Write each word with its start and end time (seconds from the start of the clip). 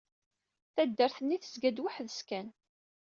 Taddart-nni 0.75 1.37
tezga-d 1.39 1.81
weḥd-s 1.83 2.19
kan. 2.27 2.47